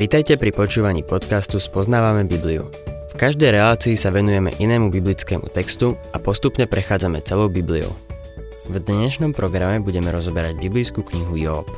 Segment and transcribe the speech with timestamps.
[0.00, 2.72] Vitajte pri počúvaní podcastu Spoznávame Bibliu.
[3.12, 7.92] V každej relácii sa venujeme inému biblickému textu a postupne prechádzame celou Bibliou.
[8.72, 11.68] V dnešnom programe budeme rozoberať biblickú knihu Job.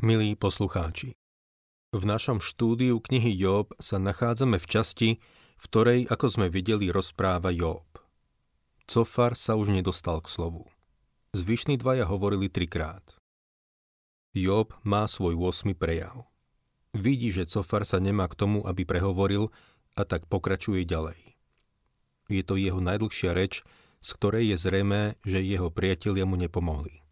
[0.00, 1.20] Milí poslucháči,
[1.92, 5.10] v našom štúdiu knihy Job sa nachádzame v časti,
[5.60, 7.84] v ktorej, ako sme videli, rozpráva Job.
[8.86, 10.62] Cofar sa už nedostal k slovu.
[11.34, 13.02] Zvyšní dvaja hovorili trikrát.
[14.30, 15.74] Job má svoj 8.
[15.74, 16.30] prejav.
[16.94, 19.50] Vidí, že Cofar sa nemá k tomu, aby prehovoril
[19.98, 21.18] a tak pokračuje ďalej.
[22.30, 23.66] Je to jeho najdlhšia reč,
[23.98, 27.02] z ktorej je zrejmé, že jeho priatelia mu nepomohli.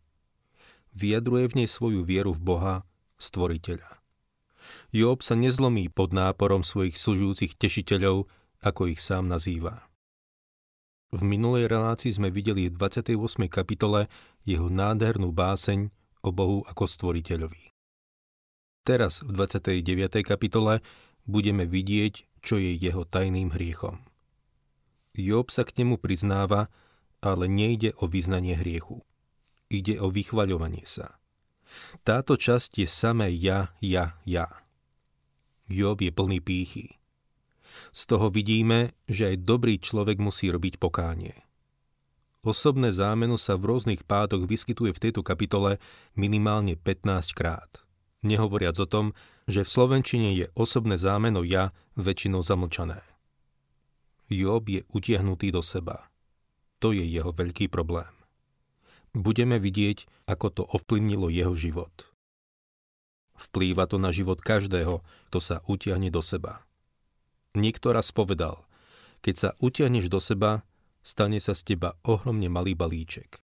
[0.94, 2.74] Vyjadruje v nej svoju vieru v Boha,
[3.18, 3.98] stvoriteľa.
[4.94, 8.30] Job sa nezlomí pod náporom svojich služujúcich tešiteľov,
[8.62, 9.90] ako ich sám nazýva.
[11.14, 13.46] V minulej relácii sme videli v 28.
[13.46, 14.10] kapitole
[14.42, 15.94] jeho nádhernú báseň
[16.26, 17.70] o Bohu ako stvoriteľovi.
[18.82, 19.78] Teraz v 29.
[20.26, 20.82] kapitole
[21.22, 24.02] budeme vidieť, čo je jeho tajným hriechom.
[25.14, 26.66] Job sa k nemu priznáva,
[27.22, 29.06] ale nejde o vyznanie hriechu.
[29.70, 31.22] Ide o vychvaľovanie sa.
[32.02, 34.50] Táto časť je samé ja, ja, ja.
[35.70, 36.98] Job je plný pýchy.
[37.94, 41.32] Z toho vidíme, že aj dobrý človek musí robiť pokánie.
[42.42, 45.78] Osobné zámeno sa v rôznych pádoch vyskytuje v tejto kapitole
[46.18, 47.70] minimálne 15 krát.
[48.26, 49.14] Nehovoriac o tom,
[49.46, 53.00] že v Slovenčine je osobné zámeno ja väčšinou zamlčané.
[54.26, 56.10] Job je utiahnutý do seba.
[56.82, 58.10] To je jeho veľký problém
[59.14, 62.10] budeme vidieť, ako to ovplyvnilo jeho život.
[63.38, 65.00] Vplýva to na život každého,
[65.30, 66.66] kto sa utiahne do seba.
[67.54, 68.66] Niekto raz povedal,
[69.22, 70.66] keď sa utiahneš do seba,
[71.00, 73.38] stane sa z teba ohromne malý balíček.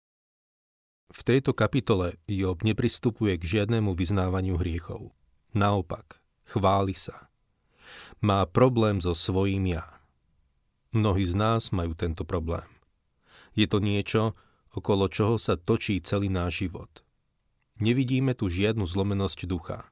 [1.11, 5.15] V tejto kapitole Job nepristupuje k žiadnemu vyznávaniu hriechov.
[5.55, 7.31] Naopak, chváli sa.
[8.19, 9.87] Má problém so svojím ja.
[10.91, 12.67] Mnohí z nás majú tento problém.
[13.55, 14.35] Je to niečo,
[14.75, 17.07] okolo čoho sa točí celý náš život.
[17.79, 19.87] Nevidíme tu žiadnu zlomenosť ducha.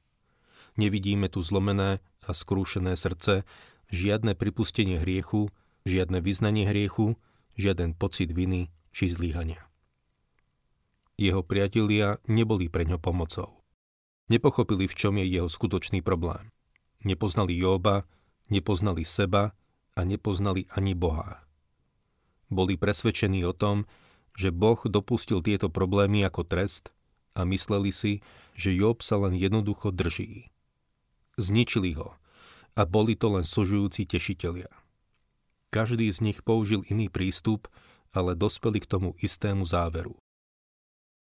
[0.75, 3.47] Nevidíme tu zlomené a skrúšené srdce,
[3.95, 5.47] žiadne pripustenie hriechu,
[5.87, 7.15] žiadne vyznanie hriechu,
[7.55, 9.63] žiaden pocit viny či zlíhania.
[11.15, 13.63] Jeho priatelia neboli pre ňo pomocou.
[14.27, 16.51] Nepochopili, v čom je jeho skutočný problém.
[17.07, 18.03] Nepoznali Jóba,
[18.51, 19.55] nepoznali seba
[19.95, 21.45] a nepoznali ani Boha.
[22.51, 23.87] Boli presvedčení o tom,
[24.35, 26.91] že Boh dopustil tieto problémy ako trest
[27.31, 28.19] a mysleli si,
[28.51, 30.51] že Job sa len jednoducho drží.
[31.39, 32.19] Zničili ho
[32.75, 34.69] a boli to len sužujúci tešitelia.
[35.71, 37.67] Každý z nich použil iný prístup,
[38.11, 40.15] ale dospeli k tomu istému záveru.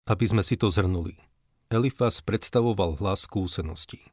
[0.06, 1.18] Aby sme si to zhrnuli,
[1.74, 4.06] Elifas predstavoval hlas skúsenosti.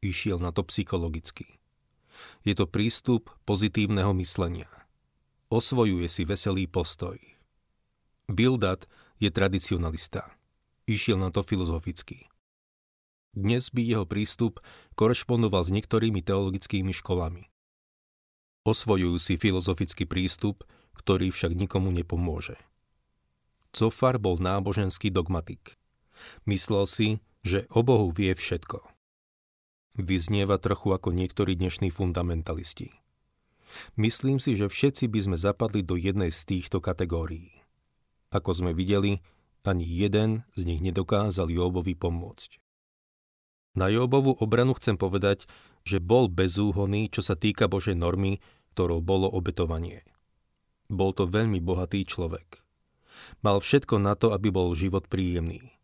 [0.00, 1.60] Išiel na to psychologicky.
[2.40, 4.68] Je to prístup pozitívneho myslenia.
[5.52, 7.20] Osvojuje si veselý postoj–
[8.30, 8.86] Bildad
[9.18, 10.22] je tradicionalista.
[10.86, 12.29] Išiel na to filozoficky.
[13.30, 14.58] Dnes by jeho prístup
[14.98, 17.46] korešpondoval s niektorými teologickými školami.
[18.66, 20.66] Osvojujú si filozofický prístup,
[20.98, 22.58] ktorý však nikomu nepomôže.
[23.70, 25.78] Cofar bol náboženský dogmatik.
[26.44, 27.08] Myslel si,
[27.46, 28.82] že o Bohu vie všetko.
[29.96, 32.92] Vyznieva trochu ako niektorí dnešní fundamentalisti.
[33.96, 37.62] Myslím si, že všetci by sme zapadli do jednej z týchto kategórií.
[38.34, 39.22] Ako sme videli,
[39.64, 42.59] ani jeden z nich nedokázal Jóbovi pomôcť.
[43.78, 45.46] Na Jóbovu obranu chcem povedať,
[45.86, 48.42] že bol bezúhonný, čo sa týka Božej normy,
[48.74, 50.02] ktorou bolo obetovanie.
[50.90, 52.66] Bol to veľmi bohatý človek.
[53.46, 55.78] Mal všetko na to, aby bol život príjemný.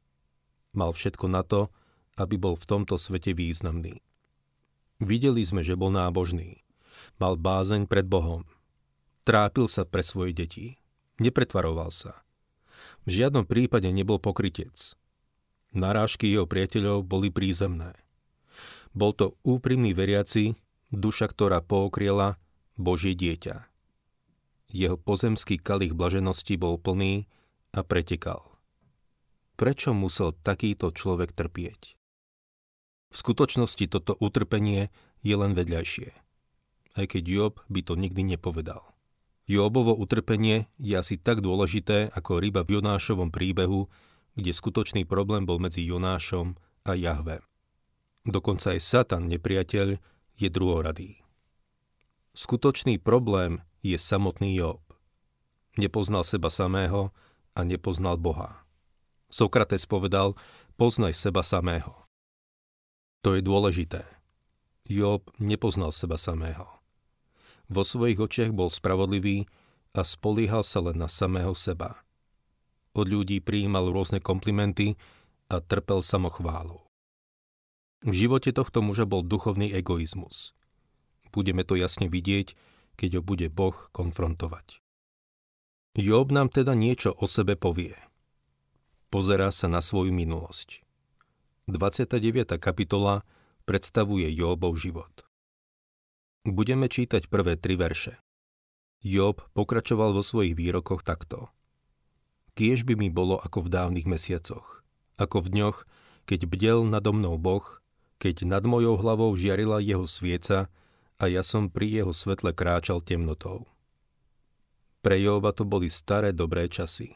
[0.75, 1.71] Mal všetko na to,
[2.19, 4.03] aby bol v tomto svete významný.
[4.99, 6.65] Videli sme, že bol nábožný.
[7.21, 8.49] Mal bázeň pred Bohom.
[9.29, 10.67] Trápil sa pre svoje deti.
[11.21, 12.25] Nepretvaroval sa.
[13.05, 14.97] V žiadnom prípade nebol pokrytec.
[15.75, 17.97] Narážky jeho priateľov boli prízemné.
[18.97, 20.57] Bol to úprimný veriaci,
[20.95, 22.41] duša, ktorá pookriela
[22.77, 23.67] Božie dieťa.
[24.73, 27.29] Jeho pozemský kalich blaženosti bol plný
[27.73, 28.43] a pretekal.
[29.57, 31.97] Prečo musel takýto človek trpieť?
[33.09, 34.93] V skutočnosti toto utrpenie
[35.25, 36.13] je len vedľajšie.
[36.97, 38.97] Aj keď Job by to nikdy nepovedal.
[39.47, 43.87] Jóbovo utrpenie je asi tak dôležité ako ryba v Jonášovom príbehu,
[44.37, 46.55] kde skutočný problém bol medzi Jonášom
[46.85, 47.41] a Jahve.
[48.23, 49.97] Dokonca aj Satan, nepriateľ,
[50.37, 51.25] je druhoradý.
[52.37, 54.85] Skutočný problém je samotný Job.
[55.77, 57.13] nepoznal seba samého
[57.57, 58.65] a nepoznal Boha.
[59.29, 60.37] Sokrates povedal,
[60.77, 61.93] poznaj seba samého.
[63.25, 64.05] To je dôležité.
[64.87, 66.65] Job nepoznal seba samého.
[67.67, 69.51] Vo svojich očiach bol spravodlivý
[69.97, 72.06] a spolíhal sa len na samého seba.
[72.97, 74.97] Od ľudí prijímal rôzne komplimenty
[75.53, 76.89] a trpel samochválou.
[78.01, 80.57] V živote tohto muža bol duchovný egoizmus.
[81.29, 82.57] Budeme to jasne vidieť,
[82.97, 84.81] keď ho bude Boh konfrontovať.
[85.97, 87.97] Job nám teda niečo o sebe povie.
[89.13, 90.81] Pozerá sa na svoju minulosť.
[91.69, 92.57] 29.
[92.57, 93.25] kapitola
[93.69, 95.25] predstavuje Jobov život.
[96.47, 98.21] Budeme čítať prvé tri verše.
[99.05, 101.51] Job pokračoval vo svojich výrokoch takto.
[102.57, 104.81] Kiež by mi bolo ako v dávnych mesiacoch,
[105.21, 105.79] ako v dňoch,
[106.25, 107.85] keď bdel nado mnou Boh,
[108.17, 110.73] keď nad mojou hlavou žiarila jeho svieca
[111.21, 113.69] a ja som pri jeho svetle kráčal temnotou.
[115.05, 117.15] Pre Joba to boli staré dobré časy.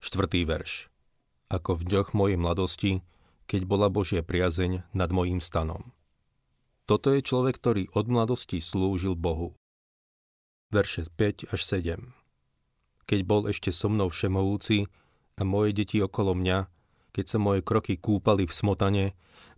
[0.00, 0.88] Štvrtý verš.
[1.52, 2.92] Ako v dňoch mojej mladosti,
[3.46, 5.94] keď bola Božia priazeň nad mojím stanom.
[6.88, 9.54] Toto je človek, ktorý od mladosti slúžil Bohu.
[10.74, 12.25] Verše 5 až 7.
[13.06, 14.90] Keď bol ešte so mnou všemovúci
[15.38, 16.66] a moje deti okolo mňa,
[17.14, 19.04] keď sa moje kroky kúpali v smotane,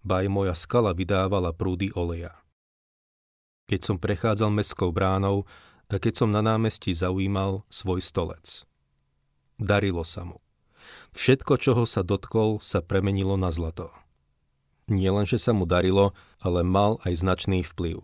[0.04, 2.38] ba aj moja skala vydávala prúdy oleja
[3.68, 5.44] keď som prechádzal mestskou bránou
[5.92, 8.64] a keď som na námestí zaujímal svoj stolec.
[9.60, 10.40] Darilo sa mu.
[11.12, 13.92] Všetko, čoho sa dotkol, sa premenilo na zlato.
[14.88, 18.00] Nie len, že sa mu darilo, ale mal aj značný vplyv.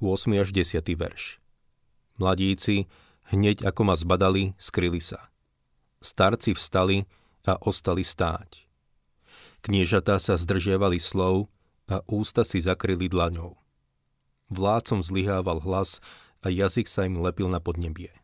[0.00, 0.40] 8.
[0.40, 0.80] až 10.
[0.96, 1.36] verš.
[2.16, 2.88] Mladíci,
[3.32, 5.30] hneď ako ma zbadali, skryli sa.
[5.98, 7.08] Starci vstali
[7.46, 8.66] a ostali stáť.
[9.62, 11.50] Kniežatá sa zdržiavali slov
[11.90, 13.58] a ústa si zakryli dlaňou.
[14.50, 15.98] Vládcom zlyhával hlas
[16.42, 18.14] a jazyk sa im lepil na podnebie.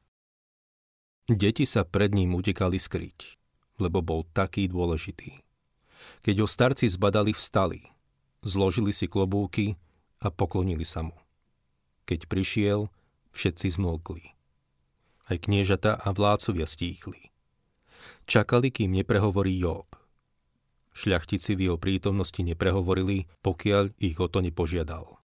[1.26, 3.38] Deti sa pred ním utekali skryť,
[3.82, 5.42] lebo bol taký dôležitý.
[6.22, 7.82] Keď ho starci zbadali, vstali,
[8.42, 9.74] zložili si klobúky
[10.22, 11.14] a poklonili sa mu.
[12.06, 12.90] Keď prišiel,
[13.34, 14.41] všetci zmlkli.
[15.32, 17.32] Aj kniežata a vládcovia stíchli.
[18.28, 19.88] Čakali, kým neprehovorí Job.
[20.92, 25.24] Šľachtici v jeho prítomnosti neprehovorili, pokiaľ ich o to nepožiadal.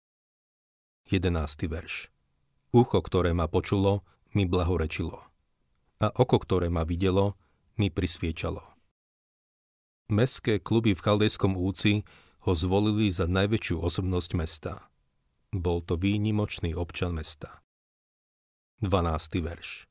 [1.10, 1.42] 11.
[1.66, 2.14] verš.
[2.70, 4.06] Ucho, ktoré ma počulo,
[4.38, 5.26] mi blahorečilo.
[5.98, 7.34] A oko, ktoré ma videlo,
[7.82, 8.62] mi prisviečalo.
[10.14, 12.06] Mestské kluby v Chaldejskom úci
[12.46, 14.86] ho zvolili za najväčšiu osobnosť mesta.
[15.50, 17.66] Bol to výnimočný občan mesta.
[18.86, 19.42] 12.
[19.42, 19.90] verš.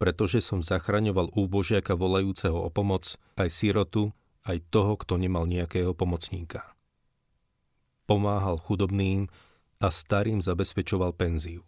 [0.00, 4.16] Pretože som zachraňoval úbožiaka volajúceho o pomoc, aj sirotu,
[4.48, 6.72] aj toho, kto nemal nejakého pomocníka.
[8.08, 9.28] Pomáhal chudobným,
[9.80, 11.64] a starým zabezpečoval penziu.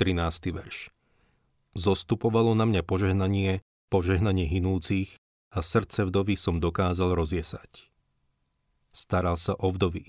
[0.00, 0.52] 13.
[0.52, 0.88] verš.
[1.76, 3.60] Zostupovalo na mňa požehnanie,
[3.92, 5.20] požehnanie hinúcich
[5.52, 7.92] a srdce vdovy som dokázal rozjesať.
[8.96, 10.08] Staral sa o vdovy.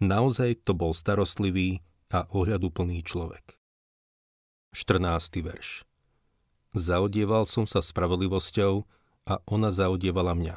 [0.00, 3.60] Naozaj to bol starostlivý a ohľaduplný človek.
[4.72, 5.44] 14.
[5.44, 5.87] verš.
[6.76, 8.84] Zaodieval som sa spravodlivosťou
[9.28, 10.56] a ona zaodievala mňa.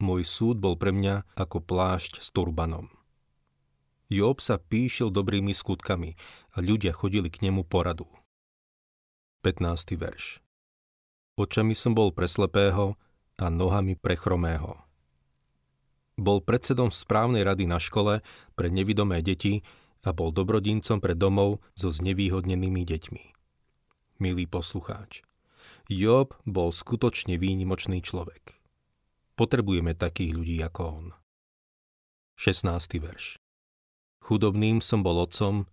[0.00, 2.88] Môj súd bol pre mňa ako plášť s turbanom.
[4.08, 6.16] Job sa píšil dobrými skutkami
[6.56, 8.08] a ľudia chodili k nemu poradu.
[9.44, 9.96] 15.
[9.96, 10.40] verš
[11.36, 12.96] Očami som bol pre slepého
[13.40, 14.76] a nohami pre chromého.
[16.20, 18.20] Bol predsedom správnej rady na škole
[18.52, 19.64] pre nevidomé deti
[20.04, 23.39] a bol dobrodincom pre domov so znevýhodnenými deťmi.
[24.20, 25.24] Milý poslucháč,
[25.88, 28.60] Job bol skutočne výnimočný človek.
[29.32, 31.06] Potrebujeme takých ľudí ako on.
[32.36, 33.00] 16.
[33.00, 33.40] verš
[34.20, 35.64] Chudobným som bol otcom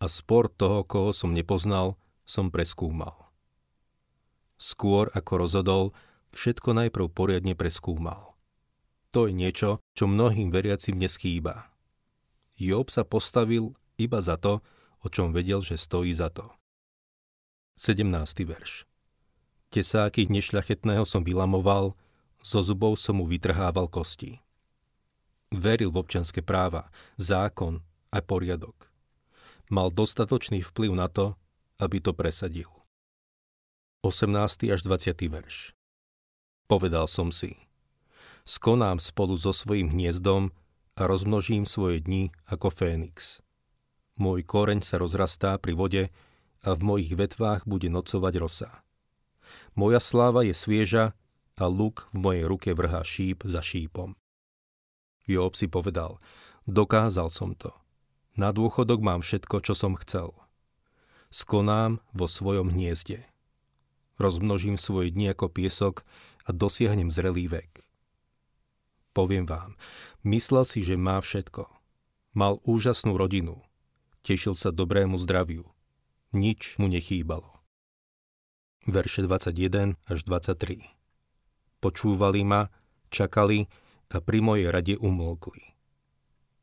[0.00, 3.28] a spor toho, koho som nepoznal, som preskúmal.
[4.56, 5.84] Skôr ako rozhodol,
[6.32, 8.32] všetko najprv poriadne preskúmal.
[9.12, 11.68] To je niečo, čo mnohým veriacim neschýba.
[12.56, 14.64] Job sa postavil iba za to,
[15.04, 16.48] o čom vedel, že stojí za to.
[17.80, 18.12] 17.
[18.44, 18.84] verš
[19.72, 21.96] Tesáky nešľachetného som vylamoval,
[22.44, 24.36] zo zubov som mu vytrhával kosti.
[25.48, 27.80] Veril v občanské práva, zákon,
[28.12, 28.92] aj poriadok.
[29.72, 31.40] Mal dostatočný vplyv na to,
[31.80, 32.68] aby to presadil.
[34.04, 34.28] 18.
[34.68, 35.16] až 20.
[35.32, 35.72] verš
[36.68, 37.64] Povedal som si,
[38.44, 40.52] skonám spolu so svojím hniezdom
[41.00, 43.40] a rozmnožím svoje dni ako fénix.
[44.20, 46.12] Môj koreň sa rozrastá pri vode
[46.64, 48.70] a v mojich vetvách bude nocovať rosa.
[49.74, 51.16] Moja sláva je svieža
[51.60, 54.16] a luk v mojej ruke vrhá šíp za šípom.
[55.28, 56.18] Job si povedal,
[56.66, 57.70] dokázal som to.
[58.34, 60.32] Na dôchodok mám všetko, čo som chcel.
[61.30, 63.22] Skonám vo svojom hniezde.
[64.18, 66.02] Rozmnožím svoje dni ako piesok
[66.44, 67.86] a dosiahnem zrelý vek.
[69.14, 69.74] Poviem vám,
[70.22, 71.66] myslel si, že má všetko.
[72.34, 73.62] Mal úžasnú rodinu.
[74.22, 75.66] Tešil sa dobrému zdraviu.
[76.30, 77.58] Nič mu nechýbalo.
[78.86, 80.86] Verše 21 až 23
[81.82, 82.70] Počúvali ma,
[83.10, 83.66] čakali
[84.14, 85.74] a pri mojej rade umlkli.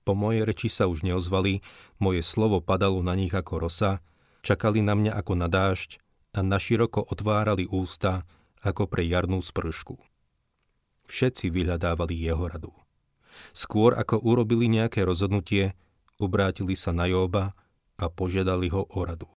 [0.07, 1.59] Po mojej reči sa už neozvali,
[1.99, 3.99] moje slovo padalo na nich ako rosa,
[4.39, 5.99] čakali na mňa ako na dážď
[6.31, 8.23] a naširoko otvárali ústa
[8.63, 9.99] ako pre jarnú spršku.
[11.11, 12.71] Všetci vyhľadávali jeho radu.
[13.51, 15.75] Skôr ako urobili nejaké rozhodnutie,
[16.23, 17.51] obrátili sa na Jóba
[17.99, 19.36] a požiadali ho o radu.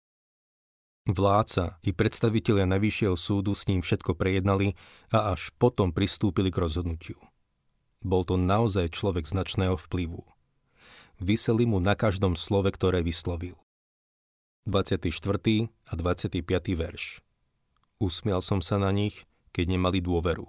[1.08, 4.76] Vládca i predstavitelia Najvyššieho súdu s ním všetko prejednali
[5.08, 7.16] a až potom pristúpili k rozhodnutiu.
[8.04, 10.20] Bol to naozaj človek značného vplyvu
[11.18, 13.58] vyseli mu na každom slove, ktoré vyslovil.
[14.66, 15.10] 24.
[15.90, 16.44] a 25.
[16.78, 17.24] verš
[17.98, 20.46] Usmial som sa na nich, keď nemali dôveru.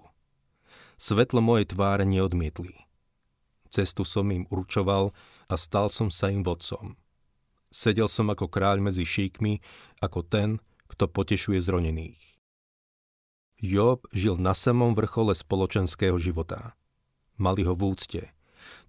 [0.99, 2.85] Svetlo mojej tváre neodmietli.
[3.71, 5.15] Cestu som im určoval
[5.49, 6.99] a stal som sa im vodcom.
[7.69, 9.61] Sedel som ako kráľ medzi šíkmi,
[10.01, 10.49] ako ten,
[10.89, 12.17] kto potešuje zronených.
[13.61, 16.73] Job žil na samom vrchole spoločenského života.
[17.37, 18.21] Mali ho v úcte.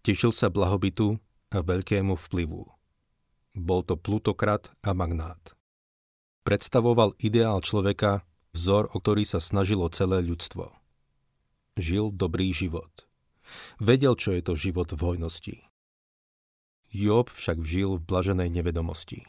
[0.00, 1.20] Tešil sa blahobytu
[1.52, 2.62] a veľkému vplyvu.
[3.58, 5.58] Bol to plutokrat a magnát.
[6.46, 8.22] Predstavoval ideál človeka,
[8.54, 10.72] vzor, o ktorý sa snažilo celé ľudstvo.
[11.76, 13.10] Žil dobrý život.
[13.82, 15.69] Vedel, čo je to život v hojnosti.
[16.90, 19.22] Job však žil v blaženej nevedomosti.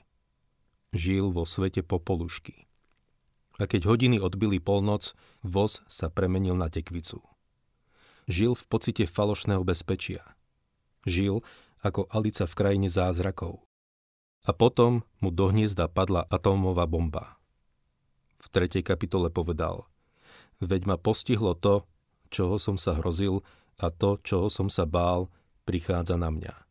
[0.98, 2.66] Žil vo svete popolušky.
[3.62, 5.14] A keď hodiny odbili polnoc,
[5.46, 7.22] voz sa premenil na tekvicu.
[8.26, 10.26] Žil v pocite falošného bezpečia.
[11.06, 11.46] Žil,
[11.86, 13.62] ako Alica v krajine zázrakov.
[14.50, 17.38] A potom mu do hniezda padla atómová bomba.
[18.42, 19.86] V tretej kapitole povedal
[20.58, 21.86] Veď ma postihlo to,
[22.34, 23.46] čoho som sa hrozil
[23.78, 25.30] a to, čoho som sa bál,
[25.70, 26.71] prichádza na mňa.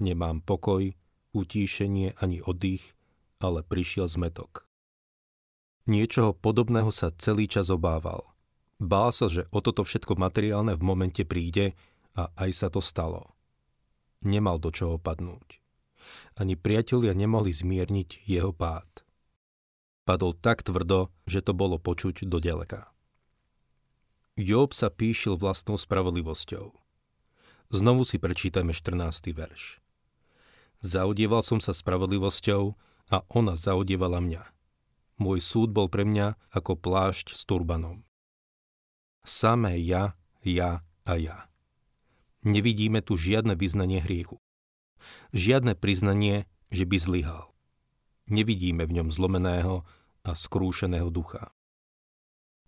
[0.00, 0.96] Nemám pokoj,
[1.36, 2.96] utíšenie ani oddych,
[3.38, 4.64] ale prišiel zmetok.
[5.84, 8.24] Niečoho podobného sa celý čas obával.
[8.80, 11.76] Bál sa, že o toto všetko materiálne v momente príde
[12.16, 13.36] a aj sa to stalo
[14.24, 15.60] nemal do čoho padnúť.
[16.36, 19.04] Ani priatelia nemohli zmierniť jeho pád.
[20.08, 22.88] Padol tak tvrdo, že to bolo počuť do ďaleka.
[24.40, 26.72] Job sa píšil vlastnou spravodlivosťou.
[27.70, 29.30] Znovu si prečítame 14.
[29.36, 29.78] verš.
[30.80, 32.76] Zaudieval som sa spravodlivosťou
[33.12, 34.42] a ona zaudievala mňa.
[35.20, 38.04] Môj súd bol pre mňa ako plášť s turbanom.
[39.20, 41.50] Samé ja, ja a ja
[42.44, 44.40] nevidíme tu žiadne vyznanie hriechu.
[45.32, 47.46] Žiadne priznanie, že by zlyhal.
[48.30, 49.82] Nevidíme v ňom zlomeného
[50.22, 51.50] a skrúšeného ducha.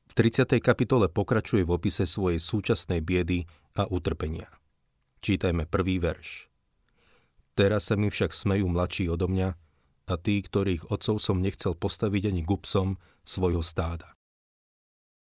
[0.09, 0.61] V 30.
[0.61, 4.50] kapitole pokračuje v opise svojej súčasnej biedy a utrpenia.
[5.25, 6.51] Čítajme prvý verš.
[7.52, 9.49] Teraz sa mi však smejú mladší odo mňa
[10.09, 14.16] a tí, ktorých otcov som nechcel postaviť ani gupsom svojho stáda.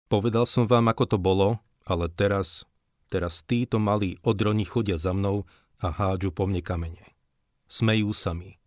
[0.10, 2.70] Povedal som vám, ako to bolo, ale teraz
[3.10, 5.50] Teraz títo malí odroni chodia za mnou
[5.82, 7.18] a hádžu po mne kamene.
[7.66, 8.62] Smejú sa mi.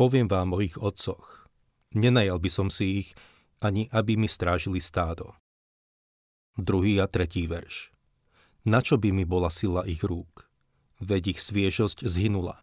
[0.00, 1.46] Poviem vám o ich otcoch.
[1.92, 3.08] Nenajal by som si ich,
[3.60, 5.36] ani aby mi strážili stádo.
[6.56, 7.92] Druhý a tretí verš.
[8.64, 10.48] Na čo by mi bola sila ich rúk?
[11.02, 12.62] Veď ich sviežosť zhynula.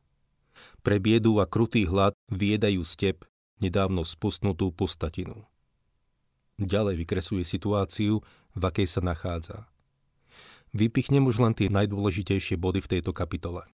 [0.81, 3.27] Pre biedu a krutý hlad viedajú step
[3.61, 5.45] nedávno spustnutú pustatinu.
[6.61, 8.21] Ďalej vykresuje situáciu,
[8.53, 9.69] v akej sa nachádza.
[10.71, 13.67] Vypichnem už len tie najdôležitejšie body v tejto kapitole.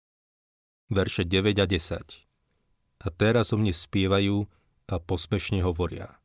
[0.89, 2.25] Verše 9 a 10.
[2.97, 4.47] A teraz o mne spievajú
[4.87, 6.17] a posmešne hovoria.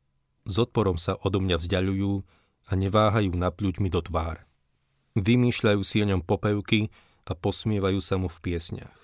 [0.47, 2.23] S odporom sa odo mňa vzdialujú
[2.67, 4.47] a neváhajú napľuť mi do tváre.
[5.13, 6.89] Vymýšľajú si o ňom popevky
[7.23, 8.99] a posmievajú sa mu v piesniach.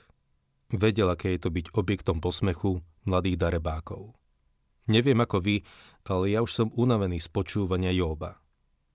[0.69, 4.13] Vedel, aké je to byť objektom posmechu mladých darebákov.
[4.89, 5.55] Neviem ako vy,
[6.09, 8.41] ale ja už som unavený z počúvania Jóba.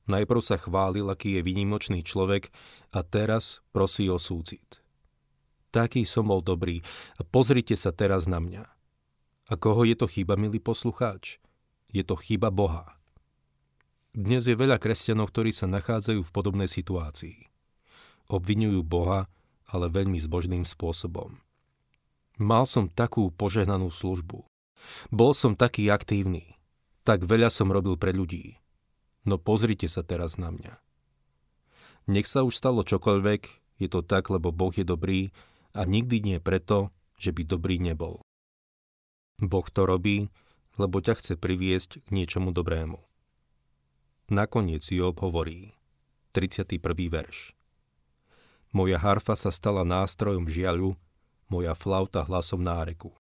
[0.05, 2.53] Najprv sa chválil, aký je výnimočný človek
[2.93, 4.85] a teraz prosí o súcit.
[5.73, 6.85] Taký som bol dobrý
[7.19, 8.65] a pozrite sa teraz na mňa.
[9.49, 11.41] A koho je to chyba, milý poslucháč?
[11.91, 12.99] Je to chyba Boha.
[14.15, 17.54] Dnes je veľa kresťanov, ktorí sa nachádzajú v podobnej situácii.
[18.29, 19.29] Obvinujú Boha,
[19.69, 21.41] ale veľmi zbožným spôsobom.
[22.41, 24.43] Mal som takú požehnanú službu.
[25.15, 26.59] Bol som taký aktívny.
[27.05, 28.59] Tak veľa som robil pre ľudí.
[29.25, 30.81] No pozrite sa teraz na mňa.
[32.11, 33.43] Nech sa už stalo čokoľvek,
[33.81, 35.33] je to tak, lebo Boh je dobrý
[35.73, 38.21] a nikdy nie preto, že by dobrý nebol.
[39.41, 40.29] Boh to robí,
[40.77, 43.01] lebo ťa chce priviesť k niečomu dobrému.
[44.33, 45.77] Nakoniec Job hovorí,
[46.33, 46.81] 31.
[47.13, 47.57] verš.
[48.75, 50.99] Moja harfa sa stala nástrojom žiaľu,
[51.47, 53.15] moja flauta hlasom náreku.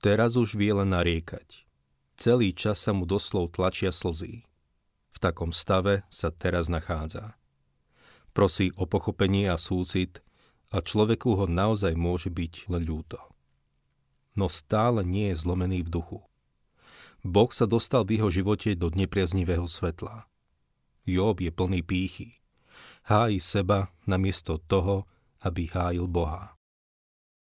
[0.00, 1.68] Teraz už vie len nariekať.
[2.16, 4.48] Celý čas sa mu doslov tlačia slzí.
[5.12, 7.36] V takom stave sa teraz nachádza.
[8.32, 10.24] Prosí o pochopenie a súcit
[10.72, 13.20] a človeku ho naozaj môže byť len ľúto.
[14.32, 16.24] No stále nie je zlomený v duchu.
[17.20, 20.24] Boh sa dostal v jeho živote do nepriaznivého svetla.
[21.04, 22.39] Job je plný pýchy.
[23.02, 25.04] Hájí seba namiesto toho,
[25.40, 26.56] aby hájil Boha.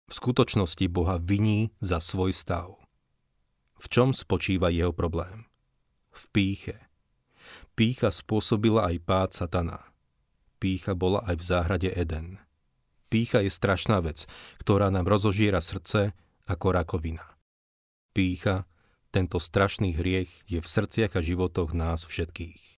[0.10, 2.80] V skutočnosti Boha viní za svoj stav.
[3.80, 5.46] V čom spočíva jeho problém?
[6.10, 6.78] V píche.
[7.78, 9.80] Pícha spôsobila aj pád satana.
[10.60, 12.42] Pícha bola aj v záhrade Eden.
[13.08, 14.28] Pícha je strašná vec,
[14.60, 16.12] ktorá nám rozožiera srdce
[16.50, 17.26] ako rakovina.
[18.12, 18.68] Pícha
[19.10, 22.78] tento strašný hriech je v srdciach a životoch nás všetkých.